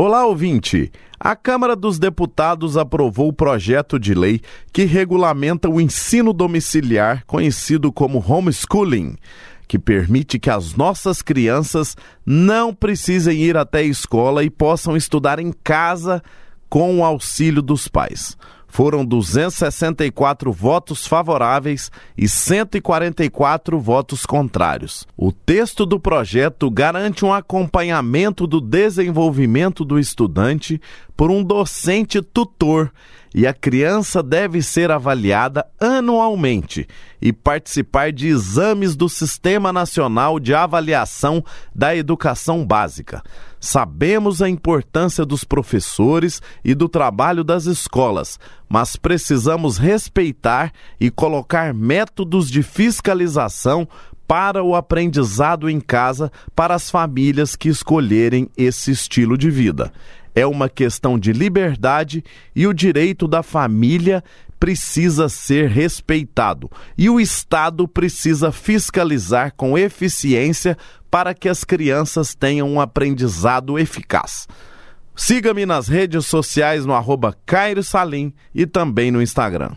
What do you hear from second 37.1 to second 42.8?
e participar de exames do Sistema Nacional de Avaliação da Educação